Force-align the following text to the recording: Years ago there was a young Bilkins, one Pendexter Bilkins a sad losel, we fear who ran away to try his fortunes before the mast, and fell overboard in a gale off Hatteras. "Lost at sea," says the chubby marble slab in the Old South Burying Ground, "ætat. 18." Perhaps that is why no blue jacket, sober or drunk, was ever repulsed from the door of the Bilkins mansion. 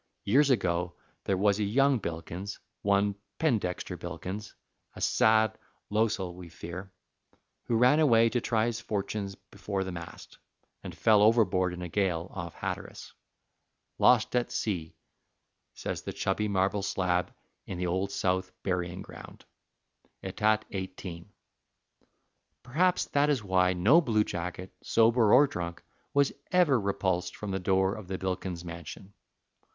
Years 0.23 0.49
ago 0.49 0.95
there 1.25 1.37
was 1.37 1.59
a 1.59 1.63
young 1.63 1.99
Bilkins, 1.99 2.57
one 2.81 3.13
Pendexter 3.37 3.95
Bilkins 3.97 4.55
a 4.95 4.99
sad 4.99 5.59
losel, 5.91 6.33
we 6.33 6.49
fear 6.49 6.91
who 7.65 7.75
ran 7.75 7.99
away 7.99 8.27
to 8.29 8.41
try 8.41 8.65
his 8.65 8.79
fortunes 8.79 9.35
before 9.35 9.83
the 9.83 9.91
mast, 9.91 10.39
and 10.83 10.97
fell 10.97 11.21
overboard 11.21 11.71
in 11.71 11.83
a 11.83 11.87
gale 11.87 12.31
off 12.33 12.55
Hatteras. 12.55 13.13
"Lost 13.99 14.35
at 14.35 14.51
sea," 14.51 14.95
says 15.75 16.01
the 16.01 16.13
chubby 16.13 16.47
marble 16.47 16.81
slab 16.81 17.31
in 17.67 17.77
the 17.77 17.85
Old 17.85 18.09
South 18.11 18.51
Burying 18.63 19.03
Ground, 19.03 19.45
"ætat. 20.23 20.63
18." 20.71 21.31
Perhaps 22.63 23.05
that 23.09 23.29
is 23.29 23.43
why 23.43 23.73
no 23.73 24.01
blue 24.01 24.23
jacket, 24.23 24.71
sober 24.81 25.31
or 25.31 25.45
drunk, 25.45 25.83
was 26.11 26.33
ever 26.51 26.79
repulsed 26.81 27.35
from 27.35 27.51
the 27.51 27.59
door 27.59 27.93
of 27.93 28.07
the 28.07 28.17
Bilkins 28.17 28.65
mansion. 28.65 29.13